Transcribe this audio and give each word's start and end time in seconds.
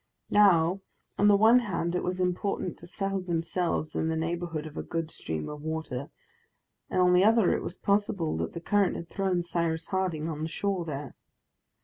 Now, 0.31 0.81
on 1.19 1.27
the 1.27 1.35
one 1.37 1.59
hand 1.59 1.93
it 1.93 2.01
was 2.01 2.19
important 2.19 2.79
to 2.79 2.87
settle 2.87 3.21
themselves 3.21 3.95
in 3.95 4.07
the 4.07 4.15
neighborhood 4.15 4.65
of 4.65 4.75
a 4.75 4.81
good 4.81 5.11
stream 5.11 5.47
of 5.47 5.61
water, 5.61 6.09
and 6.89 6.99
on 6.99 7.13
the 7.13 7.23
other 7.23 7.55
it 7.55 7.61
was 7.61 7.77
possible 7.77 8.35
that 8.37 8.53
the 8.53 8.61
current 8.61 8.95
had 8.95 9.09
thrown 9.11 9.43
Cyrus 9.43 9.85
Harding 9.89 10.27
on 10.27 10.41
the 10.41 10.47
shore 10.49 10.85
there. 10.85 11.13